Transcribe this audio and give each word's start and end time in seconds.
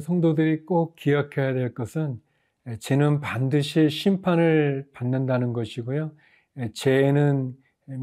성도들이 0.00 0.64
꼭 0.64 0.96
기억해야 0.96 1.52
될 1.54 1.74
것은 1.74 2.20
죄는 2.80 3.20
반드시 3.20 3.88
심판을 3.88 4.86
받는다는 4.92 5.52
것이고요. 5.52 6.12
죄에는 6.74 7.54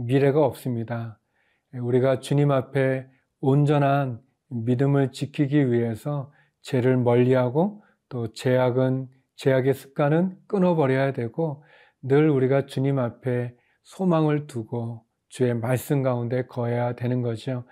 미래가 0.05 0.45
없습니다. 0.45 1.19
우리가 1.73 2.19
주님 2.19 2.51
앞에 2.51 3.07
온전한 3.39 4.19
믿음을 4.49 5.11
지키기 5.11 5.71
위해서 5.71 6.31
죄를 6.61 6.97
멀리하고 6.97 7.83
또 8.09 8.33
죄악은 8.33 9.07
죄악의 9.35 9.73
습관은 9.73 10.37
끊어버려야 10.47 11.13
되고 11.13 11.63
늘 12.01 12.29
우리가 12.29 12.65
주님 12.65 12.99
앞에 12.99 13.53
소망을 13.83 14.47
두고 14.47 15.03
주의 15.29 15.53
말씀 15.53 16.03
가운데 16.03 16.45
거해야 16.45 16.95
되는 16.95 17.21
거죠. 17.21 17.65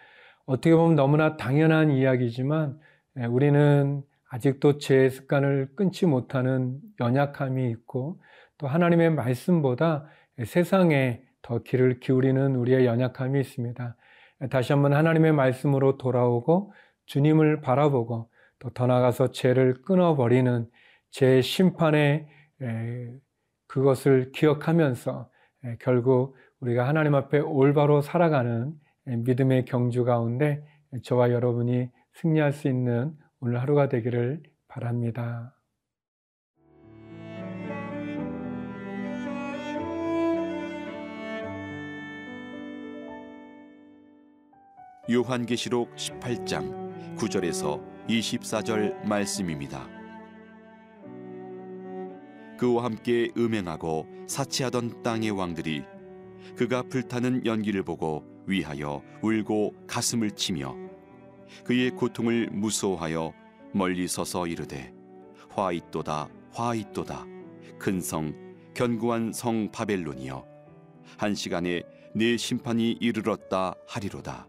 어떻게 0.45 0.75
보면 0.75 0.95
너무나 0.95 1.37
당연한 1.37 1.89
이야기지만 1.89 2.79
우리는 3.29 4.03
아직도 4.35 4.79
죄의 4.79 5.11
습관을 5.11 5.69
끊지 5.77 6.05
못하는 6.05 6.81
연약함이 6.99 7.69
있고 7.71 8.21
또 8.57 8.67
하나님의 8.67 9.11
말씀보다 9.11 10.07
세상에 10.45 11.21
더 11.41 11.59
귀를 11.63 12.01
기울이는 12.01 12.57
우리의 12.57 12.85
연약함이 12.85 13.39
있습니다. 13.39 13.95
다시 14.49 14.73
한번 14.73 14.91
하나님의 14.91 15.31
말씀으로 15.31 15.97
돌아오고 15.97 16.73
주님을 17.05 17.61
바라보고 17.61 18.29
또 18.59 18.69
더 18.71 18.87
나아가서 18.87 19.31
죄를 19.31 19.81
끊어버리는 19.83 20.69
죄 21.11 21.41
심판의 21.41 22.27
그것을 23.67 24.33
기억하면서 24.33 25.29
결국 25.79 26.35
우리가 26.59 26.85
하나님 26.85 27.15
앞에 27.15 27.39
올바로 27.39 28.01
살아가는 28.01 28.73
믿음의 29.05 29.63
경주 29.63 30.03
가운데 30.03 30.61
저와 31.03 31.31
여러분이 31.31 31.89
승리할 32.15 32.51
수 32.51 32.67
있는 32.67 33.13
오늘 33.39 33.61
하루가 33.61 33.89
되기를 33.89 34.43
바랍니다. 34.67 35.55
요한계시록 45.09 45.95
18장 45.95 47.15
9절에서 47.15 48.07
24절 48.07 49.05
말씀입니다. 49.05 49.87
그와 52.57 52.85
함께 52.85 53.29
음행하고 53.37 54.07
사치하던 54.27 55.03
땅의 55.03 55.31
왕들이 55.31 55.83
그가 56.55 56.83
불타는 56.83 57.45
연기를 57.45 57.83
보고 57.83 58.23
위하여 58.47 59.03
울고 59.21 59.73
가슴을 59.87 60.31
치며 60.31 60.84
그의 61.63 61.91
고통을 61.91 62.49
무서워하여 62.51 63.33
멀리 63.73 64.07
서서 64.07 64.47
이르되 64.47 64.93
화 65.49 65.71
있도다 65.71 66.29
화 66.51 66.75
있도다. 66.75 67.25
큰 67.77 67.99
성 67.99 68.33
견고한 68.73 69.33
성 69.33 69.71
바벨론이여 69.71 70.45
한 71.17 71.35
시간에 71.35 71.83
내 72.13 72.37
심판이 72.37 72.93
이르렀다 72.99 73.75
하리로다. 73.87 74.47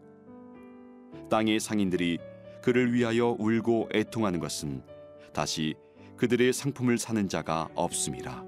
땅의 1.29 1.61
상인들이 1.61 2.19
그를 2.63 2.93
위하여 2.93 3.37
울고 3.39 3.91
애통하는 3.93 4.41
것은 4.41 4.83
다시 5.33 5.75
그들의 6.17 6.53
상품을 6.53 6.99
사는 6.99 7.29
자가 7.29 7.69
없음이라. 7.75 8.45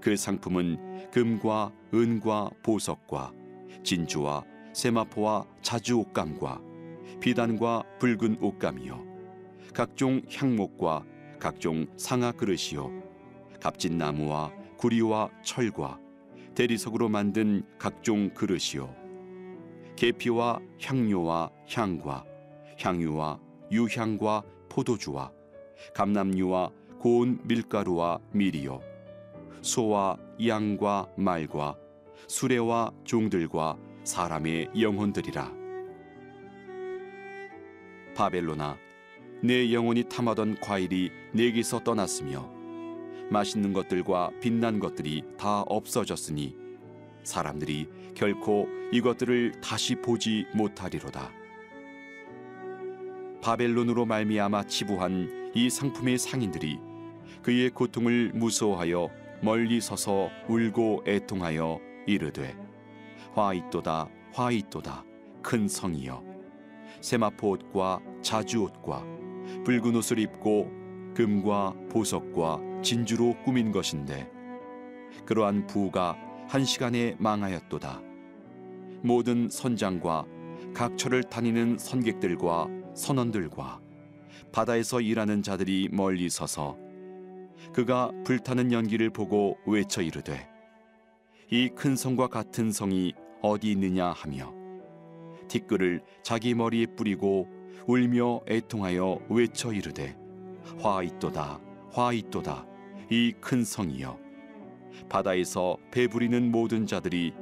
그 0.00 0.16
상품은 0.16 1.10
금과 1.10 1.72
은과 1.92 2.50
보석과 2.62 3.32
진주와 3.82 4.44
세마포와 4.72 5.46
자주 5.62 5.98
옷감과 5.98 6.60
비단과 7.20 7.84
붉은 7.98 8.38
옷감이요. 8.40 9.04
각종 9.74 10.22
향목과 10.32 11.04
각종 11.38 11.86
상아 11.96 12.32
그릇이요. 12.32 12.90
값진 13.60 13.98
나무와 13.98 14.52
구리와 14.78 15.30
철과 15.44 15.98
대리석으로 16.54 17.08
만든 17.08 17.62
각종 17.78 18.30
그릇이요. 18.30 18.94
계피와 19.96 20.60
향료와 20.82 21.50
향과 21.68 22.24
향유와 22.78 23.38
유향과 23.70 24.42
포도주와 24.70 25.30
감남류와 25.94 26.70
고운 26.98 27.38
밀가루와 27.44 28.18
밀이요. 28.32 28.80
소와 29.60 30.16
양과 30.44 31.08
말과 31.16 31.76
수레와 32.26 32.92
종들과 33.04 33.76
사람의 34.04 34.70
영혼들이라 34.80 35.59
바벨로나 38.14 38.78
내 39.42 39.72
영혼이 39.72 40.04
탐하던 40.08 40.60
과일이 40.60 41.10
내게서 41.32 41.82
떠났으며 41.82 42.50
맛있는 43.30 43.72
것들과 43.72 44.30
빛난 44.40 44.80
것들이 44.80 45.22
다 45.38 45.60
없어졌으니 45.62 46.56
사람들이 47.22 47.88
결코 48.14 48.68
이것들을 48.92 49.60
다시 49.60 49.94
보지 49.94 50.46
못하리로다. 50.54 51.30
바벨론으로 53.40 54.04
말미암아 54.04 54.64
치부한 54.64 55.52
이 55.54 55.70
상품의 55.70 56.18
상인들이 56.18 56.78
그의 57.42 57.70
고통을 57.70 58.32
무서워하여 58.34 59.08
멀리 59.42 59.80
서서 59.80 60.28
울고 60.48 61.04
애통하여 61.06 61.80
이르되 62.06 62.54
화 63.32 63.54
있도다 63.54 64.08
화 64.32 64.50
있도다 64.50 65.04
큰 65.42 65.66
성이여 65.68 66.29
세마포 67.00 67.50
옷과 67.50 68.00
자주 68.22 68.62
옷과 68.62 69.04
붉은 69.64 69.96
옷을 69.96 70.18
입고 70.18 70.70
금과 71.14 71.74
보석과 71.90 72.60
진주로 72.82 73.34
꾸민 73.44 73.72
것인데 73.72 74.30
그러한 75.26 75.66
부가 75.66 76.16
한 76.48 76.64
시간에 76.64 77.16
망하였도다. 77.18 78.00
모든 79.02 79.48
선장과 79.48 80.26
각처를 80.74 81.24
다니는 81.24 81.78
선객들과 81.78 82.68
선원들과 82.94 83.80
바다에서 84.52 85.00
일하는 85.00 85.42
자들이 85.42 85.88
멀리 85.92 86.28
서서 86.28 86.76
그가 87.72 88.10
불타는 88.24 88.72
연기를 88.72 89.10
보고 89.10 89.56
외쳐 89.66 90.02
이르되 90.02 90.48
이 91.50 91.68
큰 91.74 91.96
성과 91.96 92.28
같은 92.28 92.70
성이 92.70 93.12
어디 93.42 93.72
있느냐 93.72 94.12
하며 94.12 94.59
티끌을 95.50 96.00
자기 96.22 96.54
머리에 96.54 96.86
뿌리고 96.86 97.48
울며 97.86 98.40
애통하여 98.48 99.18
외쳐 99.28 99.72
이르되 99.72 100.16
화 100.78 101.02
있도다 101.02 101.60
화 101.92 102.12
있도다 102.12 102.64
이 103.10 103.34
큰 103.40 103.64
성이여. 103.64 104.16
바다에서 105.08 105.76
배부리는 105.90 106.52
모든 106.52 106.86
자들이 106.86 107.32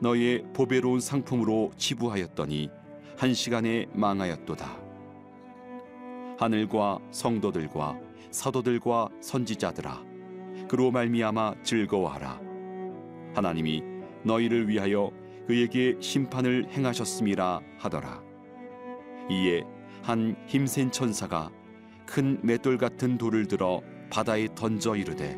너의 0.00 0.44
보배로운 0.52 0.98
상품으로 0.98 1.70
치부하였더니 1.76 2.68
한 3.16 3.32
시간에 3.32 3.86
망하였도다. 3.92 4.66
하늘과 6.38 6.98
성도들과 7.12 8.00
사도들과 8.32 9.08
선지자들아 9.20 10.04
그로 10.68 10.90
말미암아 10.90 11.62
즐거워하라. 11.62 12.40
하나님이 13.34 13.82
너희를 14.24 14.68
위하여 14.68 15.12
그에게 15.46 15.96
심판을 16.00 16.66
행하셨음이라 16.70 17.60
하더라. 17.78 18.22
이에 19.30 19.62
한 20.02 20.36
힘센 20.46 20.90
천사가 20.90 21.50
큰 22.06 22.38
맷돌 22.42 22.78
같은 22.78 23.18
돌을 23.18 23.46
들어 23.46 23.82
바다에 24.10 24.48
던져 24.54 24.96
이르되 24.96 25.36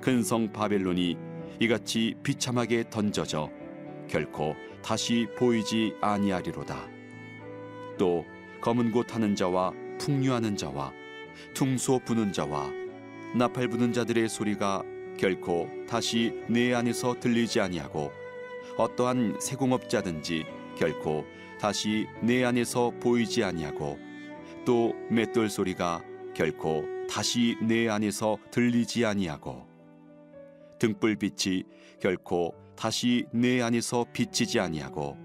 큰 0.00 0.22
성 0.22 0.52
바벨론이 0.52 1.16
이같이 1.60 2.14
비참하게 2.22 2.84
던져져 2.90 3.50
결코 4.08 4.54
다시 4.82 5.26
보이지 5.38 5.94
아니하리로다. 6.00 6.88
또 7.98 8.24
검은 8.60 8.90
곳 8.90 9.14
하는 9.14 9.34
자와 9.36 9.72
풍류하는 9.98 10.56
자와 10.56 10.92
퉁소 11.54 12.00
부는 12.00 12.32
자와 12.32 12.70
나팔 13.36 13.68
부는 13.68 13.92
자들의 13.92 14.28
소리가 14.28 14.82
결코 15.18 15.68
다시 15.88 16.32
내 16.48 16.74
안에서 16.74 17.14
들리지 17.20 17.60
아니하고 17.60 18.12
어떠한 18.76 19.38
세공업자든지 19.40 20.44
결코 20.78 21.24
다시 21.60 22.06
내 22.22 22.44
안에서 22.44 22.90
보이지 23.00 23.44
아니하고 23.44 23.98
또 24.64 24.94
맷돌 25.10 25.50
소리가 25.50 26.02
결코 26.34 26.84
다시 27.08 27.56
내 27.60 27.88
안에서 27.88 28.38
들리지 28.50 29.04
아니하고 29.04 29.66
등불빛이 30.78 31.64
결코 32.00 32.54
다시 32.74 33.26
내 33.32 33.62
안에서 33.62 34.06
비치지 34.12 34.58
아니하고 34.58 35.16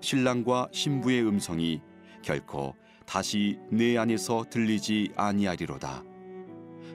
신랑과 0.00 0.68
신부의 0.72 1.22
음성이 1.22 1.80
결코 2.22 2.74
다시 3.06 3.58
내 3.70 3.96
안에서 3.96 4.44
들리지 4.50 5.12
아니하리로다. 5.16 6.02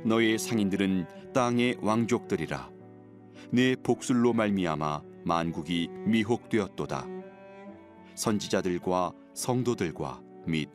너의 0.03 0.37
상인들은 0.37 1.33
땅의 1.33 1.77
왕족들이라. 1.81 2.69
내 3.51 3.75
복술로 3.75 4.33
말미암아 4.33 5.01
만국이 5.27 5.89
미혹되었도다. 6.05 7.05
선지자들과 8.15 9.11
성도들과 9.33 10.21
및 10.47 10.69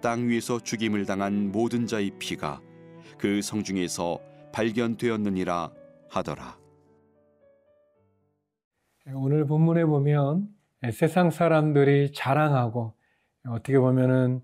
땅 0.00 0.28
위에서 0.28 0.58
죽임을 0.58 1.04
당한 1.04 1.52
모든 1.52 1.86
자의 1.86 2.10
피가 2.18 2.60
그 3.18 3.42
성중에서 3.42 4.18
발견되었느니라 4.52 5.70
하더라. 6.08 6.58
오늘 9.14 9.46
본문에 9.46 9.84
보면 9.84 10.48
세상 10.92 11.30
사람들이 11.30 12.12
자랑하고 12.12 12.94
어떻게 13.48 13.78
보면은 13.78 14.40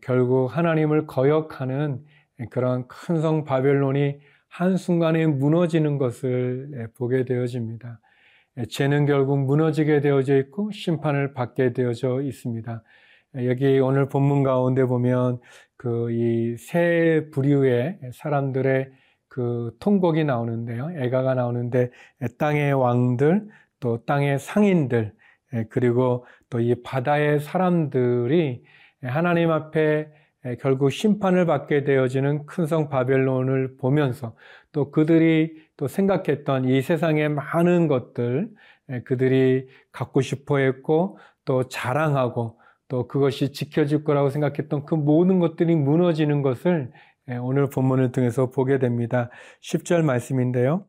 결국 0.00 0.56
하나님을 0.56 1.06
거역하는 1.06 2.04
그런 2.50 2.86
큰 2.86 3.20
성 3.20 3.44
바벨론이 3.44 4.20
한순간에 4.48 5.26
무너지는 5.26 5.98
것을 5.98 6.88
보게 6.96 7.24
되어집니다. 7.24 8.00
죄는 8.68 9.06
결국 9.06 9.38
무너지게 9.44 10.00
되어져 10.00 10.36
있고 10.38 10.70
심판을 10.72 11.34
받게 11.34 11.72
되어져 11.72 12.22
있습니다. 12.22 12.82
여기 13.44 13.78
오늘 13.78 14.08
본문 14.08 14.42
가운데 14.42 14.84
보면 14.84 15.40
그 15.76 16.10
이 16.10 16.56
세 16.58 17.28
부류의 17.32 18.00
사람들의 18.12 18.90
그 19.28 19.76
통곡이 19.80 20.24
나오는데요. 20.24 20.90
애가가 20.96 21.34
나오는데 21.34 21.90
땅의 22.38 22.72
왕들, 22.74 23.46
또 23.80 24.04
땅의 24.04 24.38
상인들, 24.40 25.12
그리고 25.70 26.26
또 26.50 26.60
이 26.60 26.74
바다의 26.82 27.40
사람들이 27.40 28.64
하나님 29.02 29.50
앞에 29.50 30.08
결국 30.60 30.90
심판을 30.90 31.46
받게 31.46 31.84
되어지는 31.84 32.46
큰 32.46 32.66
성 32.66 32.88
바벨론을 32.88 33.76
보면서 33.76 34.34
또 34.72 34.90
그들이 34.90 35.54
또 35.76 35.88
생각했던 35.88 36.64
이 36.66 36.80
세상의 36.82 37.28
많은 37.30 37.88
것들 37.88 38.50
그들이 39.04 39.68
갖고 39.92 40.20
싶어 40.20 40.58
했고 40.58 41.18
또 41.44 41.68
자랑하고 41.68 42.58
또 42.88 43.06
그것이 43.08 43.52
지켜질 43.52 44.04
거라고 44.04 44.30
생각했던 44.30 44.86
그 44.86 44.94
모든 44.94 45.40
것들이 45.40 45.74
무너지는 45.76 46.42
것을 46.42 46.90
오늘 47.42 47.68
본문을 47.68 48.12
통해서 48.12 48.50
보게 48.50 48.78
됩니다. 48.78 49.30
10절 49.62 50.02
말씀인데요. 50.02 50.86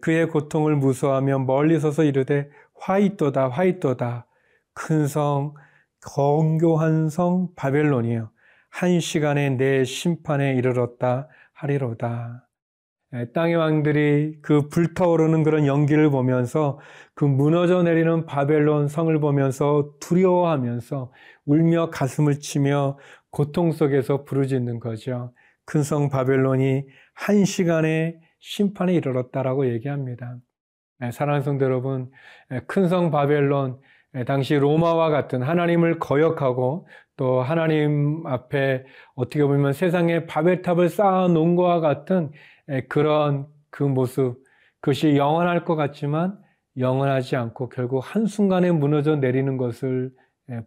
그의 0.00 0.28
고통을 0.28 0.76
무서워하며 0.76 1.40
멀리 1.40 1.80
서서 1.80 2.04
이르되 2.04 2.48
화이또다 2.80 3.48
화이또다 3.48 4.26
큰 4.74 5.06
성 5.08 5.54
건교한 6.02 7.08
성 7.08 7.48
바벨론이요 7.56 8.30
한 8.74 8.98
시간에 8.98 9.50
내 9.50 9.84
심판에 9.84 10.54
이르렀다 10.56 11.28
하리로다. 11.52 12.48
땅의 13.32 13.54
왕들이 13.54 14.40
그 14.42 14.68
불타오르는 14.68 15.44
그런 15.44 15.64
연기를 15.68 16.10
보면서 16.10 16.80
그 17.14 17.24
무너져 17.24 17.84
내리는 17.84 18.26
바벨론 18.26 18.88
성을 18.88 19.16
보면서 19.20 19.92
두려워하면서 20.00 21.12
울며 21.44 21.90
가슴을 21.90 22.40
치며 22.40 22.98
고통 23.30 23.70
속에서 23.70 24.24
부르짖는 24.24 24.80
거죠. 24.80 25.32
큰 25.64 25.84
성 25.84 26.08
바벨론이 26.08 26.82
한 27.14 27.44
시간에 27.44 28.18
심판에 28.40 28.92
이르렀다라고 28.94 29.68
얘기합니다. 29.72 30.36
사랑하는 31.12 31.44
성도 31.44 31.64
여러분, 31.64 32.10
큰 32.66 32.88
성 32.88 33.12
바벨론, 33.12 33.78
당시 34.26 34.54
로마와 34.54 35.10
같은 35.10 35.42
하나님을 35.42 35.98
거역하고 35.98 36.86
또 37.16 37.42
하나님 37.42 38.24
앞에 38.26 38.84
어떻게 39.14 39.44
보면 39.44 39.72
세상에 39.72 40.26
바벨탑을 40.26 40.88
쌓아 40.88 41.28
놓은 41.28 41.56
것과 41.56 41.80
같은 41.80 42.30
그런 42.88 43.46
그 43.70 43.82
모습, 43.82 44.42
그것이 44.80 45.16
영원할 45.16 45.64
것 45.64 45.74
같지만 45.74 46.38
영원하지 46.78 47.36
않고 47.36 47.68
결국 47.68 48.00
한순간에 48.04 48.70
무너져 48.70 49.16
내리는 49.16 49.56
것을 49.56 50.10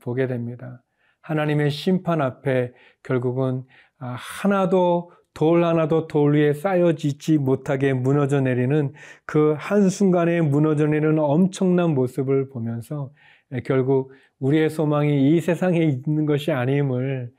보게 0.02 0.28
됩니다. 0.28 0.84
하나님의 1.22 1.70
심판 1.72 2.22
앞에 2.22 2.72
결국은 3.04 3.64
아, 4.00 4.16
하나도 4.18 5.12
돌 5.38 5.64
하나도 5.64 6.08
돌 6.08 6.36
위에 6.36 6.54
쌓여지지 6.54 7.38
못하게 7.38 7.94
무너져 7.94 8.42
내리는 8.42 8.92
그 9.28 9.54
한순간에 9.56 10.42
무너져 10.42 10.88
내리는 10.88 11.20
엄청난 11.20 11.94
모습을 11.94 12.50
보면서 12.50 13.12
결국 13.64 14.14
우리의 14.40 14.72
소망이 14.72 15.30
이 15.30 15.40
세상에 15.40 15.78
있는 15.78 16.26
것이 16.26 16.52
아님을 16.52 17.30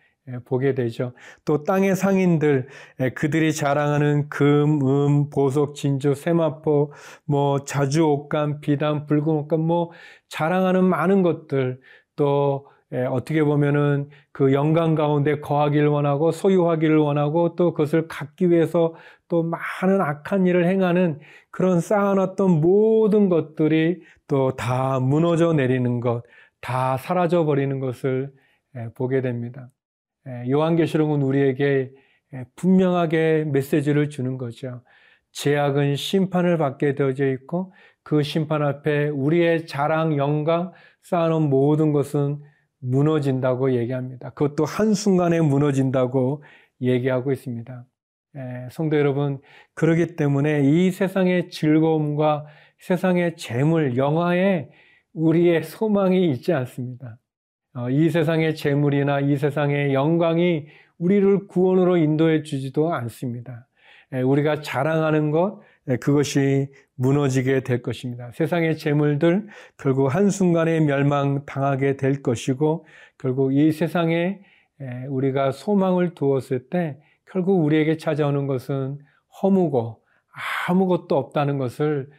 보게 0.45 0.75
되죠. 0.75 1.13
또 1.45 1.65
땅의 1.65 1.97
상인들, 1.97 2.69
그들이 3.17 3.53
자랑하는 3.53 4.29
금, 4.29 4.81
음, 4.87 5.31
보석, 5.31 5.75
진주, 5.75 6.15
세마포, 6.15 6.93
뭐 7.25 7.65
자주 7.65 8.05
옷감, 8.05 8.61
비단, 8.61 9.07
붉은 9.07 9.27
옷감, 9.27 9.61
뭐 9.61 9.91
자랑하는 10.29 10.85
많은 10.85 11.23
것들, 11.23 11.81
또 12.15 12.65
어떻게 13.11 13.43
보면은 13.45 14.09
그 14.33 14.53
영광 14.55 14.95
가운데 14.95 15.41
거하기를 15.41 15.89
원하고 15.89 16.33
소유하기를 16.33 16.97
원하고 16.97 17.55
또 17.57 17.73
그것을 17.73 18.09
갖기 18.09 18.51
위해서 18.51 18.95
또 19.29 19.43
많은 19.43 20.01
악한 20.01 20.47
일을 20.47 20.67
행하는 20.67 21.19
그런 21.51 21.81
쌓아놨던 21.81 22.61
모든 22.61 23.29
것들이 23.29 24.01
또 24.27 24.53
다 24.57 25.01
무너져 25.01 25.53
내리는 25.53 26.01
것, 26.01 26.23
다 26.61 26.97
사라져 26.97 27.45
버리는 27.45 27.79
것을 27.81 28.33
보게 28.95 29.21
됩니다. 29.21 29.71
요한계시록은 30.49 31.23
우리에게 31.23 31.91
분명하게 32.57 33.45
메시지를 33.53 34.11
주는 34.11 34.39
거죠. 34.39 34.83
제약은 35.33 35.97
심판을 35.97 36.59
받게 36.59 36.95
되어져 36.95 37.29
있고 37.33 37.73
그 38.03 38.23
심판 38.23 38.63
앞에 38.63 39.09
우리의 39.09 39.67
자랑, 39.67 40.17
영광, 40.17 40.73
쌓아놓은 41.03 41.49
모든 41.49 41.93
것은 41.93 42.41
무너진다고 42.81 43.73
얘기합니다. 43.77 44.31
그것도 44.31 44.65
한순간에 44.65 45.41
무너진다고 45.41 46.43
얘기하고 46.81 47.33
있습니다. 47.33 47.85
성도 48.71 48.97
여러분, 48.97 49.41
그러기 49.75 50.17
때문에 50.17 50.63
이 50.65 50.91
세상의 50.91 51.51
즐거움과 51.51 52.47
세상의 52.79 53.37
재물, 53.37 53.97
영화에 53.97 54.69
우리의 55.13 55.65
소망이 55.65 56.31
있지 56.31 56.53
않습니다. 56.53 57.19
어, 57.75 57.91
이 57.91 58.11
세상의 58.11 58.55
재물이나 58.55 59.21
이 59.21 59.37
세상의 59.37 59.93
영광이 59.95 60.67
우리를 60.99 61.49
구원으로 61.49 61.97
인도해 61.97 62.43
주지도 62.43 62.93
않습니다. 62.95 63.69
우리가 64.13 64.63
자랑하는 64.63 65.31
것, 65.31 65.61
그것이 66.01 66.69
무너지게 66.99 67.61
될 67.61 67.81
것입니다. 67.81 68.31
세상의 68.35 68.77
재물들 68.77 69.47
결국 69.79 70.15
한순간에 70.15 70.81
멸망당하게 70.81 71.97
될 71.97 72.23
것이고 72.23 72.87
결국 73.19 73.55
이 73.55 73.71
세상에 73.71 74.41
우리가 75.09 75.53
소망을 75.53 76.15
두었을 76.15 76.69
때 76.69 76.99
결국 77.31 77.65
우리에게 77.65 77.97
찾아오는 77.99 78.47
것은 78.47 78.99
허무고 79.43 80.03
아무것도 80.69 81.17
없다는 81.17 81.59
것을 81.59 82.11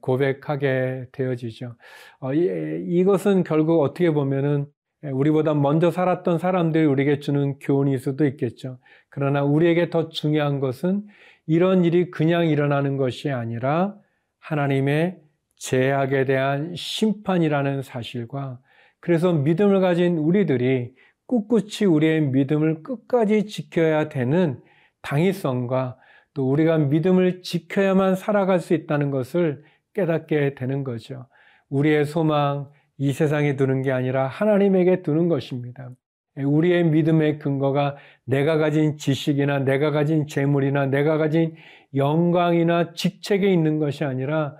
고백하게 0.00 1.06
되어지죠. 1.12 1.74
어, 2.20 2.32
이것은 2.34 3.44
결국 3.44 3.80
어떻게 3.82 4.10
보면은 4.10 4.66
우리보다 5.02 5.54
먼저 5.54 5.90
살았던 5.90 6.38
사람들이 6.38 6.84
우리에게 6.84 7.20
주는 7.20 7.58
교훈일 7.58 7.98
수도 7.98 8.26
있겠죠. 8.26 8.78
그러나 9.08 9.42
우리에게 9.42 9.88
더 9.90 10.08
중요한 10.08 10.60
것은 10.60 11.06
이런 11.46 11.84
일이 11.84 12.10
그냥 12.10 12.46
일어나는 12.46 12.96
것이 12.96 13.30
아니라 13.30 13.96
하나님의 14.40 15.18
제약에 15.56 16.24
대한 16.24 16.74
심판이라는 16.74 17.82
사실과 17.82 18.58
그래서 19.00 19.32
믿음을 19.32 19.80
가진 19.80 20.18
우리들이 20.18 20.92
꿋꿋이 21.26 21.86
우리의 21.88 22.22
믿음을 22.22 22.82
끝까지 22.82 23.46
지켜야 23.46 24.08
되는 24.08 24.60
당위성과 25.02 25.96
또 26.34 26.50
우리가 26.50 26.78
믿음을 26.78 27.42
지켜야만 27.42 28.16
살아갈 28.16 28.60
수 28.60 28.74
있다는 28.74 29.10
것을 29.10 29.62
깨닫게 29.94 30.54
되는 30.54 30.84
거죠. 30.84 31.26
우리의 31.68 32.04
소망, 32.04 32.70
이 32.98 33.12
세상에 33.12 33.56
두는 33.56 33.82
게 33.82 33.92
아니라 33.92 34.26
하나님에게 34.26 35.02
두는 35.02 35.28
것입니다. 35.28 35.90
우리의 36.36 36.84
믿음의 36.84 37.38
근거가 37.38 37.96
내가 38.24 38.56
가진 38.56 38.96
지식이나 38.96 39.60
내가 39.60 39.90
가진 39.90 40.26
재물이나 40.26 40.86
내가 40.86 41.18
가진 41.18 41.54
영광이나 41.94 42.94
직책에 42.94 43.52
있는 43.52 43.78
것이 43.78 44.04
아니라 44.04 44.56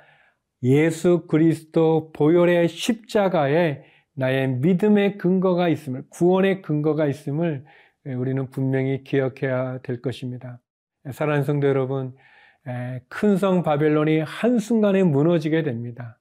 예수 0.63 1.27
그리스도 1.27 2.13
보혈의 2.13 2.69
십자가에 2.69 3.85
나의 4.15 4.49
믿음의 4.59 5.19
근거가 5.19 5.69
있음을, 5.69 6.05
구원의 6.11 6.63
근거가 6.63 7.07
있음을 7.07 7.65
우리는 8.05 8.51
분명히 8.51 9.05
기억해야 9.05 9.79
될 9.83 10.03
것입니다. 10.03 10.61
사랑하는 11.13 11.45
성도 11.45 11.67
여러분, 11.67 12.15
큰 13.09 13.37
성 13.39 13.63
바벨론이 13.63 14.21
한순간에 14.21 15.03
무너지게 15.03 15.63
됩니다. 15.63 16.19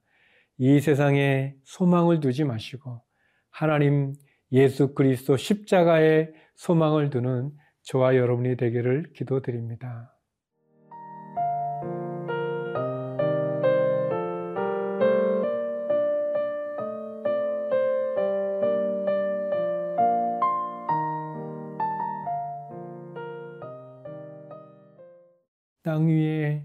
이 0.56 0.80
세상에 0.80 1.54
소망을 1.64 2.20
두지 2.20 2.44
마시고 2.44 3.02
하나님 3.50 4.14
예수 4.52 4.94
그리스도 4.94 5.36
십자가에 5.36 6.28
소망을 6.54 7.10
두는 7.10 7.50
저와 7.82 8.16
여러분이 8.16 8.56
되기를 8.56 9.12
기도드립니다. 9.14 10.09
땅 25.90 26.06
위에 26.06 26.62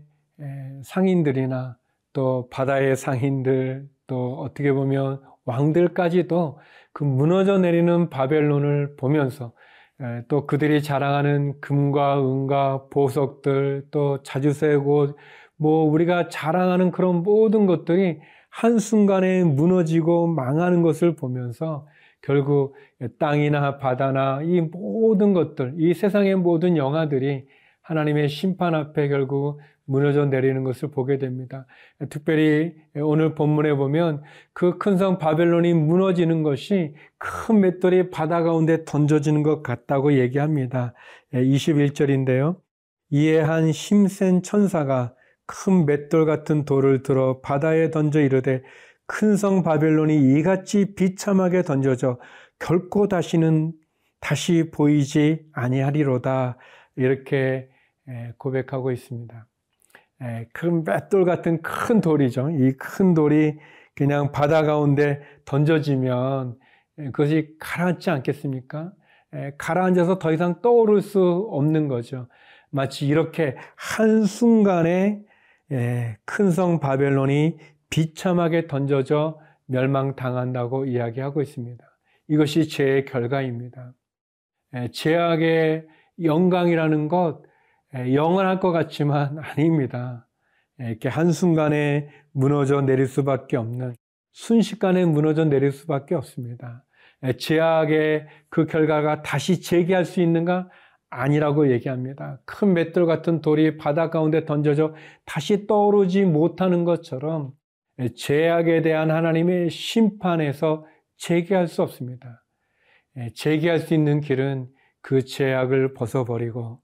상인들이나 0.83 1.77
또 2.13 2.47
바다의 2.51 2.95
상인들 2.95 3.87
또 4.05 4.35
어떻게 4.35 4.71
보면 4.71 5.19
왕들까지도 5.45 6.59
그 6.93 7.03
무너져 7.03 7.57
내리는 7.57 8.11
바벨론을 8.11 8.95
보면서 8.97 9.53
또 10.27 10.45
그들이 10.45 10.83
자랑하는 10.83 11.59
금과 11.59 12.21
은과 12.21 12.89
보석들 12.91 13.87
또 13.89 14.21
자주색 14.21 14.87
옷, 14.87 15.15
뭐 15.57 15.85
우리가 15.89 16.29
자랑하는 16.29 16.91
그런 16.91 17.23
모든 17.23 17.65
것들이 17.65 18.19
한순간에 18.51 19.43
무너지고 19.43 20.27
망하는 20.27 20.83
것을 20.83 21.15
보면서 21.15 21.87
결국 22.21 22.75
땅이나 23.17 23.79
바다나 23.79 24.41
이 24.43 24.61
모든 24.61 25.33
것들, 25.33 25.73
이 25.79 25.95
세상의 25.95 26.35
모든 26.35 26.77
영화들이 26.77 27.47
하나님의 27.85 28.29
심판 28.29 28.73
앞에 28.75 29.07
결국 29.07 29.59
무너져 29.87 30.25
내리는 30.25 30.63
것을 30.63 30.89
보게 30.89 31.19
됩니다. 31.19 31.67
특별히 32.09 32.73
오늘 32.95 33.35
본문에 33.35 33.75
보면 33.75 34.23
그 34.53 34.79
큰 34.79 34.97
성 34.97 35.19
바벨론이 35.19 35.73
무너지는 35.75 36.41
것이 36.41 36.95
큰 37.19 37.59
맷돌이 37.61 38.09
바다 38.09 38.41
가운데 38.41 38.83
던져지는 38.85 39.43
것 39.43 39.61
같다고 39.61 40.13
얘기합니다. 40.13 40.93
21절인데요. 41.33 42.57
이에 43.11 43.39
한 43.39 43.69
힘센 43.69 44.41
천사가 44.41 45.13
큰 45.45 45.85
맷돌 45.85 46.25
같은 46.25 46.65
돌을 46.65 47.03
들어 47.03 47.39
바다에 47.41 47.91
던져 47.91 48.21
이르되 48.21 48.63
큰 49.07 49.35
성 49.37 49.61
바벨론이 49.61 50.39
이같이 50.39 50.95
비참하게 50.95 51.61
던져져 51.61 52.17
결코 52.57 53.07
다시는 53.07 53.73
다시 54.19 54.71
보이지 54.73 55.45
아니하리로다 55.53 56.57
이렇게 56.95 57.69
고백하고 58.37 58.91
있습니다. 58.91 59.47
큰 60.53 60.83
맷돌 60.83 61.25
같은 61.25 61.61
큰 61.61 62.01
돌이죠. 62.01 62.49
이 62.51 62.73
큰 62.77 63.13
돌이 63.13 63.57
그냥 63.95 64.31
바다 64.31 64.63
가운데 64.63 65.21
던져지면 65.45 66.57
그것이 66.97 67.55
가라앉지 67.59 68.09
않겠습니까? 68.09 68.93
가라앉아서 69.57 70.19
더 70.19 70.31
이상 70.31 70.61
떠오를 70.61 71.01
수 71.01 71.47
없는 71.51 71.87
거죠. 71.87 72.27
마치 72.69 73.07
이렇게 73.07 73.55
한순간에 73.75 75.21
큰 76.25 76.51
성 76.51 76.79
바벨론이 76.79 77.57
비참하게 77.89 78.67
던져져 78.67 79.39
멸망당한다고 79.65 80.85
이야기하고 80.85 81.41
있습니다. 81.41 81.83
이것이 82.27 82.67
죄의 82.67 83.05
결과입니다. 83.05 83.93
죄악의 84.91 85.87
영광이라는 86.23 87.07
것, 87.07 87.41
영원할 87.95 88.59
것 88.59 88.71
같지만 88.71 89.39
아닙니다. 89.43 90.27
이렇게 90.79 91.07
한순간에 91.07 92.09
무너져 92.31 92.81
내릴 92.81 93.07
수밖에 93.07 93.57
없는, 93.57 93.95
순식간에 94.33 95.05
무너져 95.05 95.45
내릴 95.45 95.71
수밖에 95.71 96.15
없습니다. 96.15 96.83
제약의 97.39 98.27
그 98.49 98.65
결과가 98.65 99.21
다시 99.21 99.61
재기할 99.61 100.03
수 100.03 100.21
있는가? 100.21 100.69
아니라고 101.09 101.71
얘기합니다. 101.71 102.41
큰 102.45 102.73
맷돌 102.73 103.05
같은 103.05 103.41
돌이 103.41 103.77
바다 103.77 104.09
가운데 104.09 104.43
던져져 104.43 104.93
다시 105.23 105.65
떠오르지 105.65 106.25
못하는 106.25 106.83
것처럼 106.83 107.53
제약에 108.17 108.81
대한 108.81 109.11
하나님의 109.11 109.69
심판에서 109.69 110.85
재기할 111.15 111.67
수 111.67 111.81
없습니다. 111.83 112.43
재기할 113.33 113.79
수 113.79 113.93
있는 113.93 114.19
길은 114.19 114.67
그 115.01 115.23
제약을 115.23 115.93
벗어버리고 115.93 116.81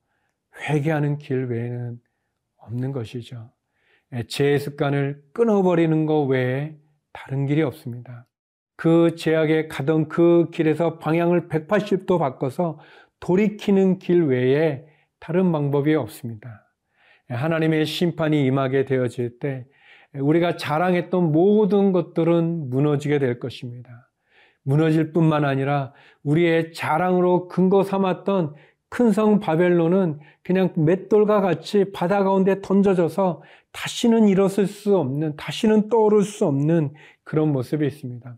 회개하는 0.60 1.18
길 1.18 1.46
외에는 1.46 2.00
없는 2.58 2.92
것이죠. 2.92 3.52
죄의 4.28 4.60
습관을 4.60 5.24
끊어버리는 5.34 6.06
것 6.06 6.24
외에 6.24 6.76
다른 7.14 7.46
길이 7.46 7.62
없습니다. 7.62 8.28
그 8.76 9.16
죄악에 9.16 9.68
가던 9.68 10.10
그 10.10 10.50
길에서 10.52 10.98
방향을 11.00 11.48
180도 11.48 12.20
바꿔서 12.20 12.80
돌이키는 13.20 14.00
길 14.00 14.24
외에 14.24 14.86
다른 15.20 15.52
방법이 15.52 15.94
없습니다. 15.96 16.68
하나님의 17.30 17.86
심판이 17.86 18.44
임하게 18.46 18.86
되어질 18.86 19.40
때 19.40 19.66
우리가 20.14 20.58
자랑했던 20.58 21.32
모든 21.32 21.92
것들은 21.94 22.70
무너지게 22.70 23.20
될 23.20 23.40
것입니다. 23.40 24.10
무너질 24.64 25.14
뿐만 25.14 25.46
아니라 25.46 25.94
우리의 26.24 26.74
자랑으로 26.74 27.48
근거 27.48 27.84
삼았던 27.84 28.54
큰 28.92 29.14
성 29.14 29.40
바벨론은 29.40 30.20
그냥 30.44 30.74
맷돌과 30.76 31.40
같이 31.40 31.86
바다 31.94 32.24
가운데 32.26 32.62
던져져서 32.62 33.42
다시는 33.72 34.28
일어설 34.28 34.68
수 34.68 34.98
없는, 34.98 35.38
다시는 35.38 35.88
떠오를 35.88 36.24
수 36.24 36.46
없는 36.46 36.94
그런 37.24 37.54
모습이 37.54 37.88
있습니다. 37.88 38.38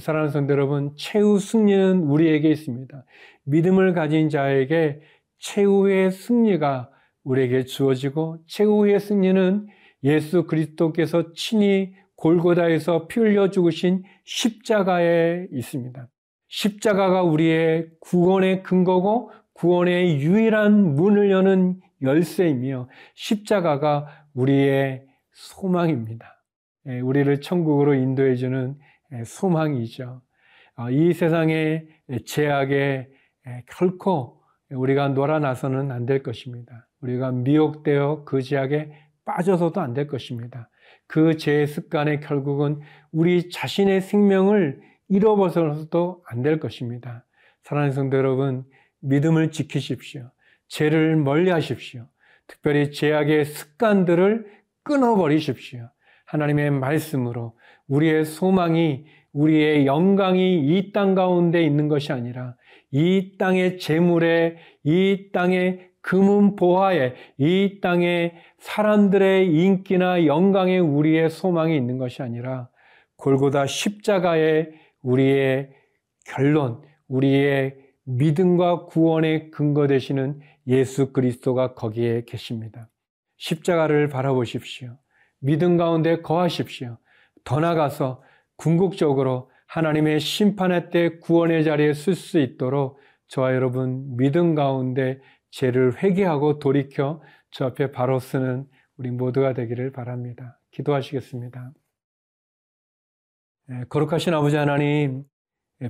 사랑하는 0.00 0.32
성도 0.32 0.52
여러분, 0.52 0.92
최후 0.96 1.38
승리는 1.38 2.00
우리에게 2.00 2.50
있습니다. 2.50 3.04
믿음을 3.44 3.94
가진 3.94 4.28
자에게 4.28 5.00
최후의 5.38 6.10
승리가 6.10 6.90
우리에게 7.22 7.64
주어지고 7.64 8.38
최후의 8.48 8.98
승리는 8.98 9.68
예수 10.02 10.44
그리스도께서 10.44 11.32
친히 11.34 11.94
골고다에서 12.16 13.06
피 13.06 13.20
흘려 13.20 13.50
죽으신 13.50 14.02
십자가에 14.24 15.46
있습니다. 15.52 16.08
십자가가 16.48 17.22
우리의 17.22 17.90
구원의 18.00 18.64
근거고 18.64 19.30
구원의 19.54 20.20
유일한 20.20 20.94
문을 20.94 21.30
여는 21.30 21.80
열쇠이며 22.02 22.88
십자가가 23.14 24.06
우리의 24.34 25.06
소망입니다. 25.32 26.42
예, 26.86 27.00
우리를 27.00 27.40
천국으로 27.40 27.94
인도해주는 27.94 28.76
예, 29.12 29.24
소망이죠. 29.24 30.22
어, 30.76 30.90
이 30.90 31.12
세상의 31.12 31.86
제약에 32.26 33.08
예, 33.46 33.64
결코 33.68 34.40
우리가 34.70 35.08
놀아나서는 35.08 35.90
안 35.92 36.06
될 36.06 36.22
것입니다. 36.22 36.88
우리가 37.00 37.30
미혹되어 37.32 38.24
그 38.24 38.42
제약에 38.42 38.92
빠져서도 39.24 39.80
안 39.80 39.94
될 39.94 40.06
것입니다. 40.08 40.68
그 41.06 41.36
죄의 41.36 41.66
습관의 41.66 42.20
결국은 42.20 42.80
우리 43.12 43.50
자신의 43.50 44.00
생명을 44.00 44.80
잃어버려서도 45.08 46.22
안 46.26 46.42
될 46.42 46.58
것입니다. 46.60 47.24
사랑하는 47.62 47.92
성도 47.92 48.16
여러분, 48.16 48.64
믿음을 49.04 49.50
지키십시오. 49.50 50.30
죄를 50.68 51.16
멀리 51.16 51.50
하십시오. 51.50 52.06
특별히 52.46 52.90
죄악의 52.90 53.44
습관들을 53.44 54.46
끊어버리십시오. 54.82 55.90
하나님의 56.26 56.70
말씀으로 56.70 57.56
우리의 57.86 58.24
소망이, 58.24 59.04
우리의 59.32 59.86
영광이 59.86 60.60
이 60.60 60.92
땅 60.92 61.14
가운데 61.14 61.62
있는 61.62 61.88
것이 61.88 62.12
아니라 62.12 62.56
이 62.90 63.36
땅의 63.38 63.78
재물에, 63.78 64.56
이 64.84 65.30
땅의 65.32 65.90
금은 66.00 66.56
보화에, 66.56 67.14
이 67.38 67.80
땅의 67.80 68.34
사람들의 68.58 69.52
인기나 69.52 70.26
영광에 70.26 70.78
우리의 70.78 71.30
소망이 71.30 71.76
있는 71.76 71.98
것이 71.98 72.22
아니라 72.22 72.68
골고다 73.16 73.66
십자가에 73.66 74.68
우리의 75.02 75.70
결론, 76.26 76.82
우리의 77.08 77.83
믿음과 78.04 78.86
구원의 78.86 79.50
근거 79.50 79.86
되시는 79.86 80.40
예수 80.66 81.12
그리스도가 81.12 81.74
거기에 81.74 82.24
계십니다. 82.24 82.88
십자가를 83.36 84.08
바라보십시오. 84.08 84.98
믿음 85.40 85.76
가운데 85.76 86.22
거하십시오. 86.22 86.98
더 87.44 87.60
나가서 87.60 88.22
궁극적으로 88.56 89.50
하나님의 89.66 90.20
심판의 90.20 90.90
때 90.90 91.18
구원의 91.18 91.64
자리에 91.64 91.92
쓸수 91.92 92.38
있도록 92.38 92.98
저와 93.28 93.54
여러분 93.54 94.16
믿음 94.16 94.54
가운데 94.54 95.20
죄를 95.50 96.02
회개하고 96.02 96.58
돌이켜 96.58 97.22
저 97.50 97.66
앞에 97.66 97.90
바로 97.90 98.18
쓰는 98.18 98.66
우리 98.96 99.10
모두가 99.10 99.54
되기를 99.54 99.92
바랍니다. 99.92 100.60
기도하시겠습니다. 100.70 101.72
네, 103.66 103.84
거룩하신 103.88 104.34
아버지 104.34 104.56
하나님, 104.56 105.20
예, 105.20 105.33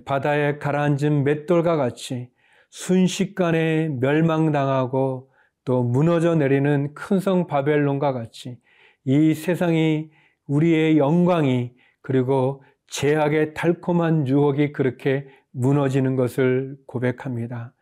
바다에 0.05 0.59
가라앉은 0.59 1.25
맷돌과 1.25 1.77
같이 1.77 2.31
순식간에 2.71 3.89
멸망당하고 4.01 5.31
또 5.65 5.83
무너져 5.83 6.35
내리는 6.35 6.93
큰 6.95 7.21
성 7.21 7.47
바벨론과 7.47 8.13
같이 8.13 8.59
이 9.05 9.35
세상이 9.35 10.11
우리의 10.47 10.99
영광이 10.99 11.73
그리고 12.03 12.63
제약의 12.89 13.55
달콤한 13.55 14.29
유혹이 14.29 14.73
그렇게 14.73 15.27
무너지는 15.53 16.17
것을 16.17 16.77
고백합니다. 16.87 17.73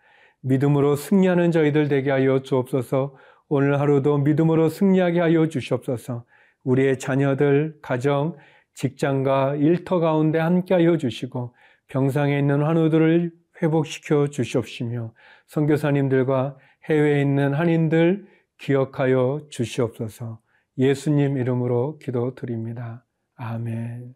믿음으로 0.42 0.96
승리하는 0.96 1.50
저희들 1.52 1.88
되게 1.88 2.10
하여 2.10 2.42
주옵소서 2.42 3.16
오늘 3.48 3.80
하루도 3.80 4.18
믿음으로 4.18 4.68
승리하게 4.68 5.20
하여 5.20 5.48
주시옵소서 5.48 6.24
우리의 6.64 6.98
자녀들, 6.98 7.76
가정, 7.82 8.36
직장과 8.74 9.56
일터 9.56 10.00
가운데 10.00 10.38
함께 10.38 10.74
하여 10.74 10.96
주시고 10.96 11.54
병상에 11.92 12.38
있는 12.38 12.62
환우들을 12.62 13.30
회복시켜 13.60 14.28
주시옵시며 14.28 15.12
선교사님들과 15.46 16.56
해외에 16.88 17.20
있는 17.20 17.52
한인들, 17.52 18.26
기억하여 18.56 19.42
주시옵소서 19.50 20.40
예수님 20.78 21.36
이름으로 21.36 21.98
기도드립니다. 21.98 23.04
아멘. 23.34 24.14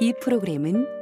이 0.00 0.14
프로그램은 0.18 1.01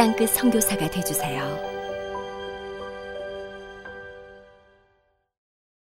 땅끝 0.00 0.30
성교사가 0.30 0.88
되주세요 0.88 1.79